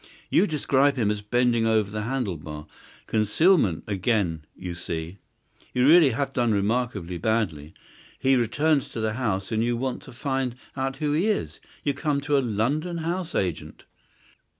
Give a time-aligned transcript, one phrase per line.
[0.31, 2.65] You describe him as bending over the handle bar.
[3.05, 5.19] Concealment again, you see.
[5.75, 7.75] You really have done remarkably badly.
[8.17, 11.59] He returns to the house and you want to find out who he is.
[11.83, 13.83] You come to a London house agent!"